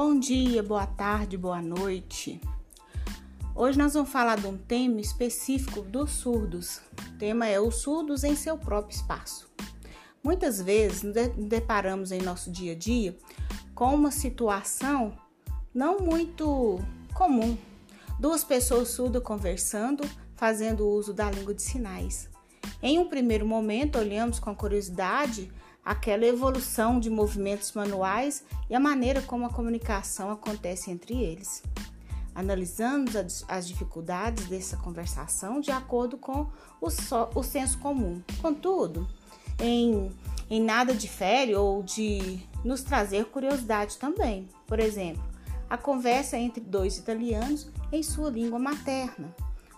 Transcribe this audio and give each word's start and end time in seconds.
Bom 0.00 0.16
dia, 0.16 0.62
boa 0.62 0.86
tarde, 0.86 1.36
boa 1.36 1.60
noite. 1.60 2.40
Hoje 3.52 3.76
nós 3.76 3.94
vamos 3.94 4.10
falar 4.10 4.36
de 4.36 4.46
um 4.46 4.56
tema 4.56 5.00
específico 5.00 5.82
dos 5.82 6.12
surdos. 6.12 6.80
O 7.04 7.18
tema 7.18 7.48
é 7.48 7.58
os 7.58 7.78
surdos 7.78 8.22
em 8.22 8.36
seu 8.36 8.56
próprio 8.56 8.94
espaço. 8.94 9.50
Muitas 10.22 10.62
vezes 10.62 11.02
nos 11.02 11.14
deparamos 11.48 12.12
em 12.12 12.22
nosso 12.22 12.48
dia 12.48 12.74
a 12.74 12.76
dia 12.76 13.18
com 13.74 13.92
uma 13.92 14.12
situação 14.12 15.18
não 15.74 15.98
muito 15.98 16.78
comum. 17.12 17.58
Duas 18.20 18.44
pessoas 18.44 18.90
surdas 18.90 19.24
conversando, 19.24 20.08
fazendo 20.36 20.88
uso 20.88 21.12
da 21.12 21.28
língua 21.28 21.54
de 21.54 21.62
sinais. 21.62 22.30
Em 22.80 23.00
um 23.00 23.08
primeiro 23.08 23.44
momento, 23.44 23.98
olhamos 23.98 24.38
com 24.38 24.54
curiosidade 24.54 25.50
aquela 25.88 26.26
evolução 26.26 27.00
de 27.00 27.08
movimentos 27.08 27.72
manuais 27.72 28.44
e 28.68 28.74
a 28.74 28.80
maneira 28.80 29.22
como 29.22 29.46
a 29.46 29.48
comunicação 29.48 30.30
acontece 30.30 30.90
entre 30.90 31.14
eles. 31.14 31.62
Analisamos 32.34 33.42
as 33.48 33.66
dificuldades 33.66 34.46
dessa 34.48 34.76
conversação 34.76 35.62
de 35.62 35.70
acordo 35.70 36.18
com 36.18 36.46
o, 36.78 36.90
so, 36.90 37.30
o 37.34 37.42
senso 37.42 37.78
comum. 37.78 38.22
Contudo, 38.42 39.08
em, 39.58 40.12
em 40.50 40.60
nada 40.60 40.92
difere 40.92 41.54
ou 41.54 41.82
de 41.82 42.38
nos 42.62 42.82
trazer 42.82 43.24
curiosidade 43.24 43.96
também. 43.96 44.46
Por 44.66 44.78
exemplo, 44.78 45.24
a 45.70 45.78
conversa 45.78 46.36
entre 46.36 46.62
dois 46.62 46.98
italianos 46.98 47.66
em 47.90 48.02
sua 48.02 48.28
língua 48.28 48.58
materna. 48.58 49.34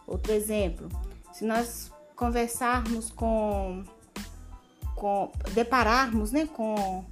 Outro 0.08 0.32
exemplo, 0.32 0.88
se 1.32 1.44
nós 1.44 1.92
conversarmos 2.16 3.12
com 3.12 3.84
com, 5.00 5.32
depararmos 5.54 6.30
né, 6.30 6.46
com 6.46 7.02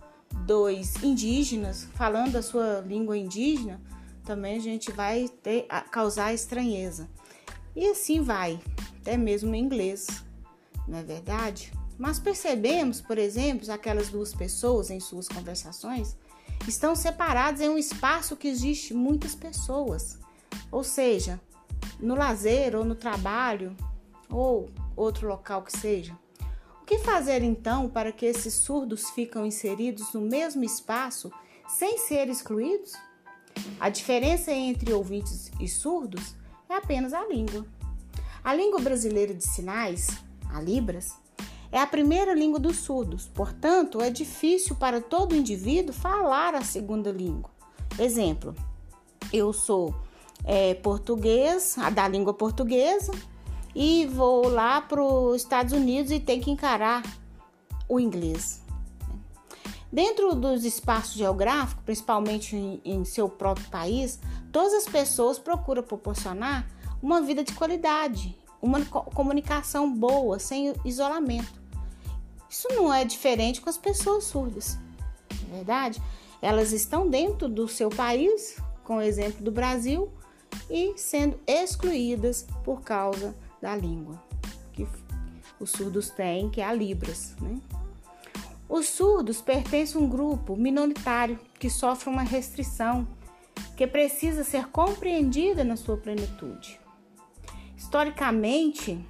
dois 0.45 1.03
indígenas 1.03 1.89
falando 1.95 2.37
a 2.37 2.43
sua 2.43 2.85
língua 2.87 3.17
indígena, 3.17 3.81
também 4.25 4.59
a 4.59 4.61
gente 4.61 4.93
vai 4.93 5.27
ter, 5.43 5.67
causar 5.91 6.35
estranheza. 6.35 7.09
E 7.75 7.87
assim 7.87 8.21
vai, 8.21 8.61
até 9.01 9.17
mesmo 9.17 9.55
em 9.55 9.65
inglês, 9.65 10.07
não 10.87 10.99
é 10.99 11.03
verdade? 11.03 11.73
Mas 11.97 12.19
percebemos, 12.19 13.01
por 13.01 13.17
exemplo, 13.17 13.73
aquelas 13.73 14.11
duas 14.11 14.35
pessoas 14.35 14.91
em 14.91 15.01
suas 15.01 15.27
conversações 15.27 16.15
estão 16.69 16.95
separadas 16.95 17.63
em 17.63 17.71
um 17.71 17.79
espaço 17.79 18.37
que 18.37 18.49
existe 18.49 18.93
muitas 18.93 19.35
pessoas, 19.35 20.19
ou 20.71 20.85
seja, 20.85 21.41
no 21.99 22.15
lazer 22.15 22.77
ou 22.77 22.85
no 22.85 22.95
trabalho 22.95 23.75
ou 24.29 24.69
outro 24.95 25.27
local 25.27 25.63
que 25.63 25.73
seja 25.73 26.15
que 26.89 26.99
fazer 27.01 27.43
então 27.43 27.87
para 27.87 28.11
que 28.11 28.25
esses 28.25 28.55
surdos 28.55 29.11
ficam 29.11 29.45
inseridos 29.45 30.15
no 30.15 30.23
mesmo 30.23 30.65
espaço 30.65 31.31
sem 31.69 31.99
ser 31.99 32.31
excluídos? 32.31 32.95
A 33.79 33.91
diferença 33.91 34.51
entre 34.53 34.95
ouvintes 34.95 35.51
e 35.61 35.69
surdos 35.69 36.35
é 36.67 36.75
apenas 36.75 37.13
a 37.13 37.27
língua. 37.27 37.67
A 38.43 38.55
língua 38.55 38.81
brasileira 38.81 39.35
de 39.35 39.45
sinais, 39.45 40.09
a 40.51 40.63
Libras, 40.63 41.15
é 41.71 41.79
a 41.79 41.87
primeira 41.87 42.33
língua 42.33 42.59
dos 42.59 42.79
surdos, 42.79 43.29
portanto, 43.35 44.01
é 44.01 44.09
difícil 44.09 44.75
para 44.75 44.99
todo 44.99 45.37
indivíduo 45.37 45.93
falar 45.93 46.55
a 46.55 46.63
segunda 46.63 47.13
língua. 47.13 47.51
Exemplo: 47.99 48.55
eu 49.31 49.53
sou 49.53 49.95
é, 50.43 50.73
português, 50.73 51.77
a 51.77 51.91
da 51.91 52.09
língua 52.09 52.33
portuguesa, 52.33 53.13
e 53.81 54.07
vou 54.07 54.49
lá 54.49 54.81
para 54.81 55.01
os 55.01 55.37
Estados 55.37 55.73
Unidos 55.73 56.11
e 56.11 56.19
tenho 56.19 56.43
que 56.43 56.51
encarar 56.51 57.01
o 57.89 58.01
inglês. 58.01 58.61
Dentro 59.93 60.35
dos 60.35 60.65
espaços 60.65 61.15
geográficos, 61.15 61.85
principalmente 61.85 62.57
em, 62.57 62.81
em 62.85 63.05
seu 63.05 63.29
próprio 63.29 63.69
país, 63.71 64.19
todas 64.51 64.75
as 64.75 64.85
pessoas 64.85 65.39
procuram 65.39 65.85
proporcionar 65.85 66.69
uma 67.01 67.23
vida 67.23 67.45
de 67.45 67.53
qualidade, 67.53 68.37
uma 68.61 68.85
comunicação 68.85 69.95
boa, 69.95 70.41
sem 70.41 70.75
isolamento. 70.85 71.63
Isso 72.51 72.67
não 72.73 72.93
é 72.93 73.05
diferente 73.05 73.61
com 73.61 73.71
as 73.71 73.79
pessoas 73.79 74.25
surdas, 74.25 74.77
é 75.31 75.55
verdade? 75.55 76.03
Elas 76.43 76.73
estão 76.73 77.09
dentro 77.09 77.49
do 77.49 77.69
seu 77.69 77.91
país, 77.91 78.57
com 78.83 78.97
o 78.97 79.03
exemplo 79.03 79.45
do 79.45 79.53
Brasil, 79.53 80.11
e 80.69 80.95
sendo 80.97 81.39
excluídas 81.47 82.45
por 82.65 82.81
causa 82.81 83.37
da 83.61 83.77
língua 83.77 84.23
que 84.73 84.87
os 85.61 85.71
surdos 85.71 86.11
têm, 86.11 86.49
que 86.51 86.61
é 86.61 86.65
a 86.65 86.73
Libras. 86.73 87.35
Né? 87.41 87.61
Os 88.69 88.87
surdos 88.87 89.41
pertencem 89.41 90.01
a 90.01 90.05
um 90.05 90.09
grupo 90.09 90.57
minoritário 90.57 91.39
que 91.59 91.69
sofre 91.69 92.09
uma 92.09 92.23
restrição 92.23 93.07
que 93.77 93.87
precisa 93.87 94.45
ser 94.45 94.69
compreendida 94.69 95.65
na 95.65 95.77
sua 95.77 95.97
plenitude. 95.97 96.79
Historicamente, 97.77 99.05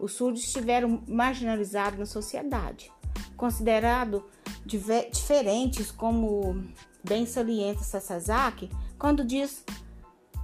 os 0.00 0.12
surdos 0.12 0.44
estiveram 0.44 1.02
marginalizados 1.06 1.98
na 1.98 2.06
sociedade, 2.06 2.90
considerados 3.36 4.22
diferentes, 4.64 5.90
como 5.90 6.64
bem 7.02 7.26
salienta 7.26 7.82
Sasaki, 7.82 8.70
quando 8.98 9.24
diz 9.24 9.64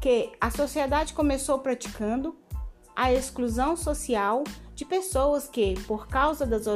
que 0.01 0.31
a 0.41 0.51
sociedade 0.51 1.15
começou 1.15 1.59
praticando 1.59 2.37
a 3.01 3.11
exclusão 3.15 3.79
social 3.79 4.45
de 4.75 4.85
pessoas 4.85 5.49
que, 5.49 5.73
por 5.87 6.07
causa 6.07 6.45
das, 6.45 6.67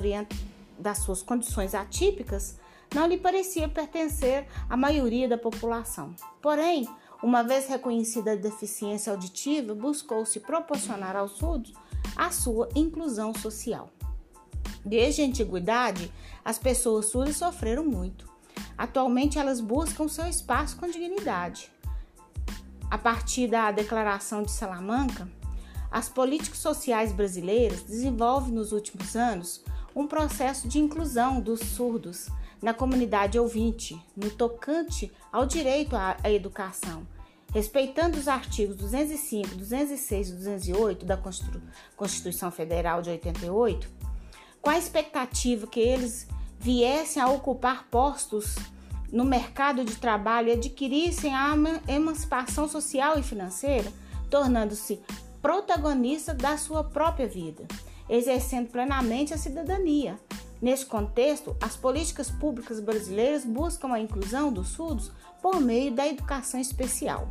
das 0.78 0.96
suas 1.00 1.22
condições 1.22 1.74
atípicas, 1.74 2.58
não 2.94 3.06
lhe 3.06 3.18
parecia 3.18 3.68
pertencer 3.68 4.48
à 4.66 4.74
maioria 4.74 5.28
da 5.28 5.36
população. 5.36 6.14
Porém, 6.40 6.88
uma 7.22 7.42
vez 7.42 7.68
reconhecida 7.68 8.32
a 8.32 8.36
deficiência 8.36 9.12
auditiva, 9.12 9.74
buscou-se 9.74 10.40
proporcionar 10.40 11.14
aos 11.14 11.32
surdos 11.32 11.74
a 12.16 12.30
sua 12.30 12.70
inclusão 12.74 13.34
social. 13.34 13.90
Desde 14.82 15.20
a 15.20 15.26
antiguidade, 15.26 16.10
as 16.42 16.58
pessoas 16.58 17.04
surdas 17.04 17.36
sofreram 17.36 17.84
muito. 17.84 18.26
Atualmente, 18.78 19.38
elas 19.38 19.60
buscam 19.60 20.08
seu 20.08 20.26
espaço 20.26 20.78
com 20.78 20.90
dignidade. 20.90 21.70
A 22.90 22.96
partir 22.96 23.46
da 23.46 23.70
Declaração 23.70 24.42
de 24.42 24.52
Salamanca, 24.52 25.28
as 25.94 26.08
políticas 26.08 26.58
sociais 26.58 27.12
brasileiras 27.12 27.84
desenvolvem 27.84 28.52
nos 28.52 28.72
últimos 28.72 29.14
anos 29.14 29.62
um 29.94 30.08
processo 30.08 30.66
de 30.66 30.80
inclusão 30.80 31.40
dos 31.40 31.60
surdos 31.60 32.26
na 32.60 32.74
comunidade 32.74 33.38
ouvinte, 33.38 33.96
no 34.16 34.28
tocante 34.28 35.12
ao 35.30 35.46
direito 35.46 35.94
à 35.94 36.18
educação, 36.24 37.06
respeitando 37.52 38.18
os 38.18 38.26
artigos 38.26 38.74
205, 38.74 39.54
206 39.54 40.30
e 40.30 40.32
208 40.32 41.06
da 41.06 41.16
Constituição 41.96 42.50
Federal 42.50 43.00
de 43.00 43.10
88, 43.10 43.88
com 44.60 44.70
a 44.70 44.78
expectativa 44.78 45.64
que 45.64 45.78
eles 45.78 46.26
viessem 46.58 47.22
a 47.22 47.28
ocupar 47.28 47.86
postos 47.88 48.56
no 49.12 49.24
mercado 49.24 49.84
de 49.84 49.94
trabalho 49.94 50.48
e 50.48 50.52
adquirissem 50.54 51.32
a 51.32 51.54
emancipação 51.86 52.68
social 52.68 53.16
e 53.16 53.22
financeira, 53.22 53.92
tornando-se 54.28 55.00
protagonista 55.44 56.32
da 56.32 56.56
sua 56.56 56.82
própria 56.82 57.28
vida, 57.28 57.66
exercendo 58.08 58.70
plenamente 58.70 59.34
a 59.34 59.36
cidadania. 59.36 60.18
Neste 60.58 60.86
contexto, 60.86 61.54
as 61.60 61.76
políticas 61.76 62.30
públicas 62.30 62.80
brasileiras 62.80 63.44
buscam 63.44 63.92
a 63.92 64.00
inclusão 64.00 64.50
dos 64.50 64.68
surdos 64.68 65.12
por 65.42 65.60
meio 65.60 65.92
da 65.92 66.08
educação 66.08 66.58
especial. 66.58 67.28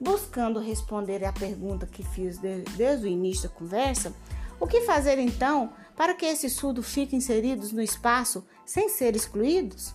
Buscando 0.00 0.58
responder 0.58 1.26
à 1.26 1.32
pergunta 1.32 1.84
que 1.84 2.02
fiz 2.02 2.38
desde 2.38 3.04
o 3.04 3.06
início 3.06 3.50
da 3.50 3.54
conversa, 3.54 4.14
o 4.58 4.66
que 4.66 4.86
fazer 4.86 5.18
então 5.18 5.74
para 5.94 6.14
que 6.14 6.24
esses 6.24 6.54
surdos 6.54 6.86
fiquem 6.86 7.18
inseridos 7.18 7.70
no 7.70 7.82
espaço 7.82 8.46
sem 8.64 8.88
ser 8.88 9.14
excluídos? 9.14 9.94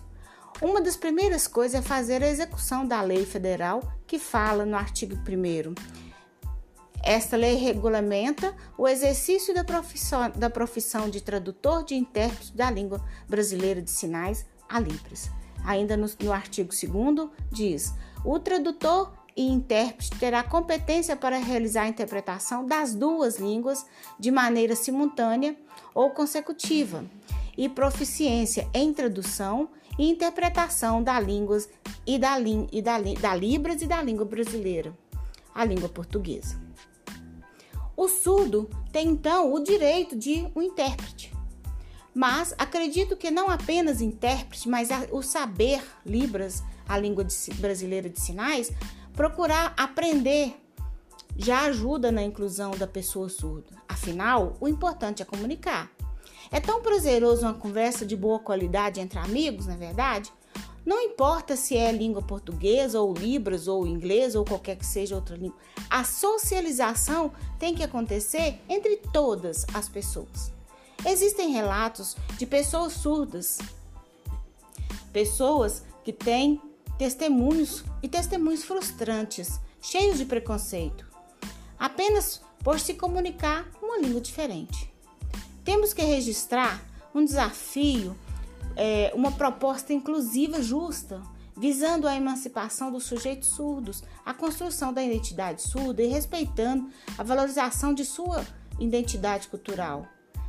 Uma 0.60 0.80
das 0.80 0.94
primeiras 0.94 1.48
coisas 1.48 1.80
é 1.80 1.82
fazer 1.82 2.22
a 2.22 2.28
execução 2.28 2.86
da 2.86 3.02
lei 3.02 3.26
federal 3.26 3.82
que 4.06 4.16
fala 4.16 4.64
no 4.64 4.76
artigo 4.76 5.16
1 5.16 6.11
esta 7.02 7.36
lei 7.36 7.56
regulamenta 7.56 8.54
o 8.78 8.86
exercício 8.86 9.52
da 9.52 9.64
profissão, 9.64 10.30
da 10.30 10.48
profissão 10.48 11.10
de 11.10 11.20
tradutor 11.20 11.84
de 11.84 11.94
intérprete 11.94 12.56
da 12.56 12.70
língua 12.70 13.04
brasileira 13.28 13.82
de 13.82 13.90
sinais, 13.90 14.46
a 14.68 14.78
Libras. 14.78 15.30
Ainda 15.64 15.96
no, 15.96 16.06
no 16.22 16.32
artigo 16.32 16.70
2 16.70 17.28
diz: 17.50 17.92
o 18.24 18.38
tradutor 18.38 19.12
e 19.36 19.46
intérprete 19.46 20.10
terá 20.18 20.42
competência 20.42 21.16
para 21.16 21.38
realizar 21.38 21.82
a 21.82 21.88
interpretação 21.88 22.66
das 22.66 22.94
duas 22.94 23.38
línguas 23.38 23.84
de 24.18 24.30
maneira 24.30 24.76
simultânea 24.76 25.56
ou 25.94 26.10
consecutiva 26.10 27.04
e 27.56 27.68
proficiência 27.68 28.68
em 28.72 28.92
tradução 28.92 29.68
e 29.98 30.08
interpretação 30.08 31.02
da 31.02 31.18
línguas 31.18 31.68
e 32.06 32.18
da, 32.18 32.38
e 32.40 32.82
da, 32.82 32.98
da 32.98 33.34
Libras 33.34 33.82
e 33.82 33.86
da 33.86 34.02
língua 34.02 34.24
brasileira, 34.24 34.96
a 35.54 35.64
língua 35.64 35.88
portuguesa. 35.88 36.71
O 38.02 38.08
surdo 38.08 38.68
tem 38.90 39.10
então 39.10 39.54
o 39.54 39.62
direito 39.62 40.16
de 40.16 40.44
um 40.56 40.60
intérprete. 40.60 41.32
Mas 42.12 42.52
acredito 42.58 43.16
que 43.16 43.30
não 43.30 43.48
apenas 43.48 44.00
intérprete, 44.00 44.68
mas 44.68 44.88
o 45.12 45.22
saber 45.22 45.80
Libras, 46.04 46.64
a 46.88 46.98
língua 46.98 47.24
de, 47.24 47.32
brasileira 47.60 48.10
de 48.10 48.20
sinais, 48.20 48.72
procurar 49.12 49.72
aprender 49.76 50.60
já 51.36 51.66
ajuda 51.66 52.10
na 52.10 52.24
inclusão 52.24 52.72
da 52.72 52.88
pessoa 52.88 53.28
surda. 53.28 53.70
Afinal, 53.88 54.56
o 54.60 54.66
importante 54.66 55.22
é 55.22 55.24
comunicar. 55.24 55.88
É 56.50 56.58
tão 56.58 56.82
prazeroso 56.82 57.42
uma 57.42 57.54
conversa 57.54 58.04
de 58.04 58.16
boa 58.16 58.40
qualidade 58.40 58.98
entre 58.98 59.20
amigos, 59.20 59.66
na 59.66 59.74
é 59.74 59.76
verdade? 59.76 60.32
Não 60.84 61.00
importa 61.00 61.54
se 61.54 61.76
é 61.76 61.92
língua 61.92 62.22
portuguesa 62.22 63.00
ou 63.00 63.14
libras 63.14 63.68
ou 63.68 63.86
inglês 63.86 64.34
ou 64.34 64.44
qualquer 64.44 64.76
que 64.76 64.86
seja 64.86 65.14
outra 65.14 65.36
língua. 65.36 65.56
A 65.88 66.02
socialização 66.02 67.32
tem 67.58 67.74
que 67.74 67.84
acontecer 67.84 68.60
entre 68.68 68.96
todas 69.12 69.64
as 69.72 69.88
pessoas. 69.88 70.52
Existem 71.04 71.50
relatos 71.52 72.16
de 72.36 72.46
pessoas 72.46 72.94
surdas, 72.94 73.58
pessoas 75.12 75.84
que 76.04 76.12
têm 76.12 76.60
testemunhos 76.98 77.84
e 78.02 78.08
testemunhos 78.08 78.64
frustrantes, 78.64 79.60
cheios 79.80 80.18
de 80.18 80.24
preconceito, 80.24 81.06
apenas 81.78 82.40
por 82.62 82.78
se 82.78 82.94
comunicar 82.94 83.68
uma 83.82 83.98
língua 83.98 84.20
diferente. 84.20 84.92
Temos 85.64 85.92
que 85.92 86.02
registrar 86.02 86.84
um 87.14 87.24
desafio 87.24 88.16
é, 88.76 89.12
uma 89.14 89.32
proposta 89.32 89.92
inclusiva 89.92 90.62
justa, 90.62 91.22
visando 91.56 92.08
a 92.08 92.16
emancipação 92.16 92.90
dos 92.90 93.04
sujeitos 93.04 93.50
surdos, 93.50 94.02
a 94.24 94.32
construção 94.32 94.92
da 94.92 95.02
identidade 95.02 95.62
surda 95.62 96.02
e 96.02 96.06
respeitando 96.06 96.88
a 97.16 97.22
valorização 97.22 97.92
de 97.92 98.04
sua 98.04 98.44
identidade 98.78 99.48
cultural. 99.48 100.06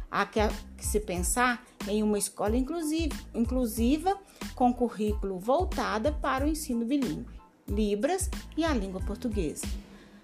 Há 0.10 0.26
que 0.26 0.40
se 0.80 1.00
pensar 1.00 1.66
em 1.88 2.04
uma 2.04 2.18
escola 2.18 2.56
inclusiva, 2.56 3.16
inclusiva 3.34 4.18
com 4.56 4.74
currículo 4.74 5.40
voltada 5.40 6.12
para 6.12 6.46
o 6.46 6.48
ensino 6.48 6.86
bilíngue, 6.86 7.42
Libras 7.68 8.30
e 8.56 8.64
a 8.64 8.74
língua 8.74 9.02
portuguesa 9.02 9.66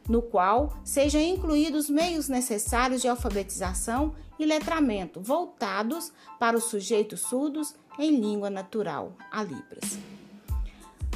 no 0.09 0.23
qual 0.23 0.73
sejam 0.83 1.21
incluídos 1.21 1.87
meios 1.87 2.27
necessários 2.27 2.99
de 2.99 3.07
alfabetização 3.07 4.15
e 4.39 4.45
letramento 4.45 5.21
voltados 5.21 6.11
para 6.39 6.57
os 6.57 6.63
sujeitos 6.63 7.21
surdos 7.21 7.75
em 7.99 8.19
língua 8.19 8.49
natural, 8.49 9.13
a 9.29 9.43
Libras. 9.43 9.99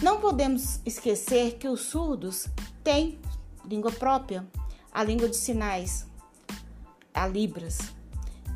Não 0.02 0.20
podemos 0.20 0.82
esquecer 0.86 1.58
que 1.58 1.68
os 1.68 1.80
surdos 1.80 2.48
têm 2.84 3.18
língua 3.66 3.92
própria, 3.92 4.46
a 4.92 5.04
língua 5.04 5.30
de 5.30 5.38
sinais, 5.38 6.06
a 7.14 7.26
Libras, 7.26 7.80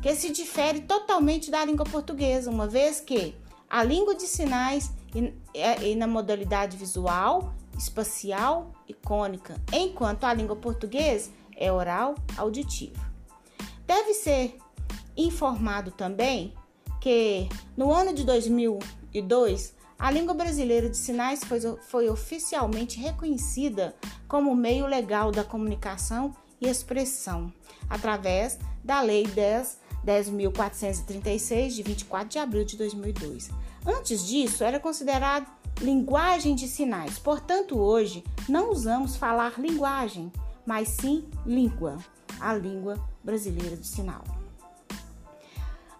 que 0.02 0.14
se 0.14 0.30
difere 0.30 0.82
totalmente 0.82 1.50
da 1.50 1.64
língua 1.64 1.86
portuguesa, 1.86 2.50
uma 2.50 2.66
vez 2.66 3.00
que 3.00 3.34
a 3.68 3.82
língua 3.82 4.14
de 4.14 4.26
sinais 4.26 4.92
e, 5.14 5.32
e 5.82 5.94
na 5.94 6.06
modalidade 6.06 6.76
visual 6.76 7.54
espacial 7.78 8.72
e 8.86 8.92
cônica, 8.92 9.54
enquanto 9.72 10.24
a 10.24 10.34
língua 10.34 10.56
portuguesa 10.56 11.30
é 11.56 11.72
oral 11.72 12.14
auditiva. 12.36 13.08
Deve 13.86 14.12
ser 14.14 14.58
informado 15.16 15.90
também 15.90 16.52
que 17.00 17.48
no 17.76 17.92
ano 17.92 18.12
de 18.12 18.24
2002 18.24 19.74
a 19.98 20.10
língua 20.10 20.34
brasileira 20.34 20.88
de 20.88 20.96
sinais 20.96 21.42
foi, 21.42 21.60
foi 21.88 22.08
oficialmente 22.08 23.00
reconhecida 23.00 23.94
como 24.28 24.54
meio 24.54 24.86
legal 24.86 25.32
da 25.32 25.42
comunicação 25.42 26.34
e 26.60 26.68
expressão, 26.68 27.52
através 27.88 28.58
da 28.84 29.00
Lei 29.00 29.26
10 29.26 29.88
10.436, 30.06 31.70
de 31.70 31.82
24 31.82 32.28
de 32.28 32.38
abril 32.38 32.64
de 32.64 32.76
2002. 32.76 33.50
Antes 33.86 34.26
disso, 34.26 34.64
era 34.64 34.80
considerado 34.80 35.46
linguagem 35.80 36.54
de 36.54 36.66
sinais. 36.66 37.18
Portanto, 37.18 37.78
hoje 37.78 38.24
não 38.48 38.70
usamos 38.70 39.16
falar 39.16 39.58
linguagem, 39.58 40.32
mas 40.64 40.88
sim 40.88 41.28
língua, 41.44 41.98
a 42.40 42.54
língua 42.54 42.98
brasileira 43.22 43.76
de 43.76 43.86
sinal. 43.86 44.24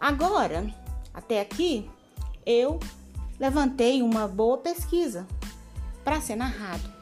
Agora, 0.01 0.73
até 1.13 1.41
aqui, 1.41 1.89
eu 2.45 2.79
levantei 3.39 4.03
uma 4.03 4.27
boa 4.27 4.59
pesquisa 4.59 5.27
para 6.05 6.21
ser 6.21 6.37
narrado. 6.37 6.93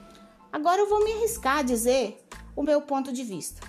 Agora 0.53 0.81
eu 0.81 0.89
vou 0.89 1.05
me 1.05 1.13
arriscar 1.13 1.59
a 1.59 1.63
dizer 1.63 2.27
o 2.55 2.63
meu 2.63 2.83
ponto 2.83 3.13
de 3.13 3.23
vista. 3.23 3.61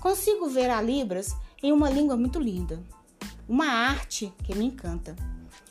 Consigo 0.00 0.48
ver 0.48 0.70
a 0.70 0.80
Libras 0.80 1.34
em 1.62 1.72
uma 1.72 1.88
língua 1.88 2.16
muito 2.16 2.38
linda, 2.38 2.82
uma 3.48 3.66
arte 3.66 4.32
que 4.42 4.54
me 4.54 4.64
encanta. 4.64 5.14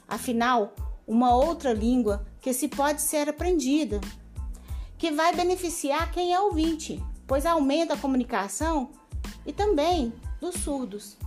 Afinal, 0.07 0.73
uma 1.07 1.35
outra 1.35 1.73
língua 1.73 2.25
que 2.41 2.53
se 2.53 2.67
pode 2.67 3.01
ser 3.01 3.29
aprendida, 3.29 3.99
que 4.97 5.11
vai 5.11 5.35
beneficiar 5.35 6.11
quem 6.11 6.33
é 6.33 6.39
ouvinte, 6.39 7.03
pois 7.27 7.45
aumenta 7.45 7.93
a 7.93 7.97
comunicação 7.97 8.91
e 9.45 9.51
também 9.51 10.13
dos 10.39 10.55
surdos. 10.55 11.17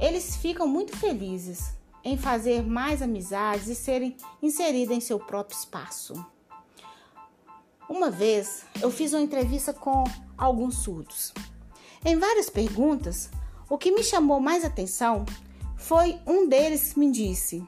Eles 0.00 0.36
ficam 0.36 0.66
muito 0.66 0.96
felizes 0.96 1.74
em 2.02 2.16
fazer 2.16 2.62
mais 2.62 3.02
amizades 3.02 3.68
e 3.68 3.74
serem 3.74 4.16
inseridos 4.42 4.96
em 4.96 5.00
seu 5.00 5.18
próprio 5.18 5.58
espaço. 5.58 6.14
Uma 7.88 8.10
vez 8.10 8.64
eu 8.80 8.90
fiz 8.90 9.12
uma 9.12 9.20
entrevista 9.20 9.74
com 9.74 10.04
alguns 10.38 10.76
surdos. 10.76 11.34
Em 12.02 12.16
várias 12.16 12.48
perguntas, 12.48 13.28
o 13.68 13.76
que 13.76 13.92
me 13.92 14.02
chamou 14.02 14.40
mais 14.40 14.64
atenção 14.64 15.26
foi 15.76 16.18
um 16.26 16.48
deles 16.48 16.94
me 16.94 17.10
disse: 17.10 17.62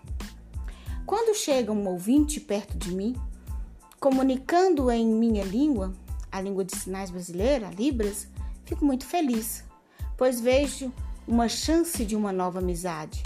quando 1.04 1.36
chega 1.36 1.70
um 1.70 1.86
ouvinte 1.86 2.40
perto 2.40 2.78
de 2.78 2.94
mim, 2.94 3.14
comunicando 4.00 4.90
em 4.90 5.06
minha 5.06 5.44
língua, 5.44 5.92
a 6.30 6.40
língua 6.40 6.64
de 6.64 6.74
sinais 6.74 7.10
brasileira, 7.10 7.70
Libras, 7.76 8.26
fico 8.64 8.86
muito 8.86 9.04
feliz, 9.04 9.64
pois 10.16 10.40
vejo 10.40 10.90
uma 11.26 11.48
chance 11.48 12.04
de 12.04 12.16
uma 12.16 12.32
nova 12.32 12.58
amizade. 12.58 13.22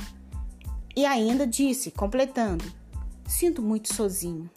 E 0.95 1.05
ainda 1.05 1.47
disse, 1.47 1.91
completando: 1.91 2.65
sinto 3.27 3.63
muito 3.63 3.95
sozinho. 3.95 4.51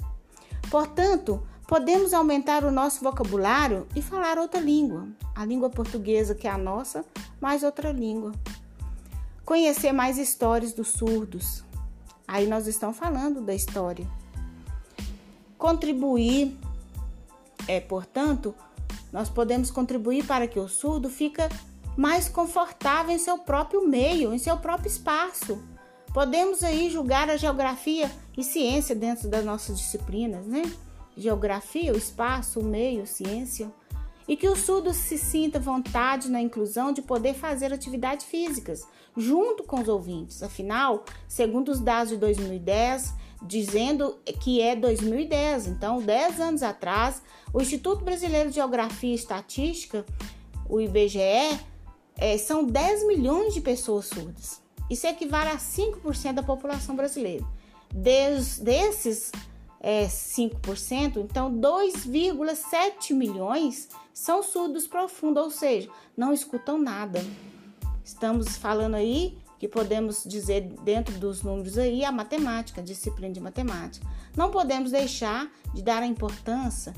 Portanto, 0.70 1.42
podemos 1.68 2.14
aumentar 2.14 2.64
o 2.64 2.72
nosso 2.72 3.04
vocabulário 3.04 3.88
e 3.96 4.02
falar 4.02 4.38
outra 4.38 4.60
língua, 4.60 5.08
a 5.36 5.46
língua 5.46 5.70
portuguesa 5.70 6.36
que 6.36 6.48
é 6.48 6.52
a 6.52 6.58
nossa, 6.58 7.04
mais 7.42 7.64
outra 7.64 7.92
língua. 7.92 8.32
Conhecer 9.44 9.92
mais 9.92 10.18
histórias 10.18 10.74
dos 10.74 10.90
surdos, 10.90 11.64
Aí 12.30 12.46
nós 12.46 12.68
estamos 12.68 12.96
falando 12.96 13.42
da 13.42 13.56
história. 13.56 14.06
Contribuir, 15.58 16.56
é, 17.68 17.80
portanto, 17.80 18.54
nós 19.12 19.30
podemos 19.30 19.72
contribuir 19.72 20.24
para 20.28 20.48
que 20.48 20.60
o 20.60 20.68
surdo 20.68 21.10
fique 21.10 21.42
mais 22.00 22.30
confortável 22.30 23.14
em 23.14 23.20
seu 23.20 23.38
próprio 23.38 23.86
meio, 23.86 24.34
em 24.34 24.38
seu 24.38 24.56
próprio 24.56 24.88
espaço. 24.88 25.62
Podemos 26.14 26.64
aí 26.64 26.90
julgar 26.90 27.30
a 27.30 27.36
geografia 27.36 28.10
e 28.38 28.42
ciência 28.42 28.96
dentro 28.96 29.28
das 29.28 29.44
nossas 29.44 29.78
disciplinas, 29.78 30.46
né? 30.46 30.62
Geografia, 31.18 31.92
o 31.92 31.98
espaço, 31.98 32.62
o 32.62 32.64
meio, 32.64 33.06
ciência. 33.06 33.70
E 34.26 34.38
que 34.38 34.48
o 34.48 34.56
surdo 34.56 34.94
se 34.94 35.18
sinta 35.18 35.60
vontade 35.60 36.32
na 36.32 36.40
inclusão 36.40 36.94
de 36.94 37.02
poder 37.02 37.34
fazer 37.34 37.74
atividades 37.74 38.26
físicas, 38.26 38.88
junto 39.18 39.66
com 39.66 39.82
os 39.82 39.90
ouvintes. 39.90 40.42
Afinal, 40.42 41.04
segundo 41.28 41.68
os 41.68 41.82
dados 41.82 42.14
de 42.14 42.18
2010, 42.18 43.14
dizendo 43.42 44.18
que 44.40 44.62
é 44.62 44.74
2010, 44.74 45.68
então 45.68 46.02
10 46.02 46.40
anos 46.40 46.64
atrás, 46.64 47.22
o 47.54 47.62
Instituto 47.62 48.06
Brasileiro 48.06 48.48
de 48.48 48.56
Geografia 48.56 49.12
e 49.12 49.16
Estatística, 49.16 50.06
o 50.70 50.80
IBGE, 50.80 51.60
é, 52.20 52.38
são 52.38 52.66
10 52.66 53.08
milhões 53.08 53.54
de 53.54 53.62
pessoas 53.62 54.06
surdas. 54.06 54.62
Isso 54.90 55.08
equivale 55.08 55.50
a 55.50 55.58
5% 55.58 56.34
da 56.34 56.44
população 56.44 56.96
brasileira. 56.96 57.46
Des, 57.94 58.60
desses 58.60 59.32
é, 59.80 60.06
5%, 60.06 61.18
então 61.18 61.52
2,7 61.52 63.14
milhões 63.14 63.88
são 64.14 64.44
surdos 64.44 64.86
profundos, 64.86 65.44
ou 65.44 65.50
seja, 65.50 65.90
não 66.18 66.34
escutam 66.34 66.78
nada. 66.78 67.24
Estamos 68.04 68.58
falando 68.58 68.96
aí 68.96 69.38
que 69.58 69.68
podemos 69.68 70.24
dizer 70.26 70.62
dentro 70.84 71.18
dos 71.20 71.42
números 71.42 71.78
aí 71.78 72.04
a 72.04 72.12
matemática, 72.12 72.82
a 72.82 72.84
disciplina 72.84 73.34
de 73.34 73.40
matemática. 73.40 74.06
Não 74.36 74.52
podemos 74.52 74.92
deixar 74.92 75.50
de 75.74 75.82
dar 75.82 76.04
a 76.04 76.08
importância 76.08 76.94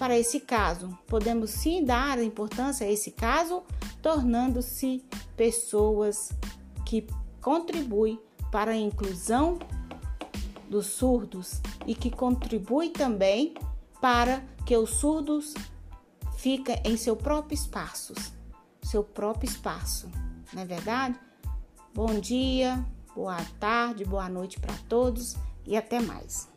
para 0.00 0.18
esse 0.18 0.40
caso. 0.40 0.98
Podemos 1.06 1.50
sim 1.50 1.84
dar 1.84 2.18
importância 2.22 2.86
a 2.86 2.90
esse 2.90 3.10
caso, 3.10 3.62
tornando-se 4.00 5.04
pessoas 5.36 6.32
que 6.86 7.06
contribuem 7.42 8.18
para 8.50 8.70
a 8.70 8.76
inclusão 8.76 9.58
dos 10.70 10.86
surdos 10.86 11.60
e 11.86 11.94
que 11.94 12.10
contribui 12.10 12.88
também 12.88 13.52
para 14.00 14.42
que 14.64 14.74
os 14.74 14.88
surdos 14.88 15.52
fiquem 16.38 16.80
em 16.82 16.96
seu 16.96 17.14
próprio 17.14 17.54
espaço, 17.54 18.14
seu 18.82 19.04
próprio 19.04 19.50
espaço 19.50 20.08
não 20.52 20.62
é 20.62 20.64
verdade? 20.64 21.18
Bom 21.94 22.18
dia, 22.18 22.84
boa 23.14 23.36
tarde, 23.60 24.04
boa 24.04 24.28
noite 24.28 24.58
para 24.58 24.74
todos 24.88 25.36
e 25.64 25.76
até 25.76 26.00
mais. 26.00 26.49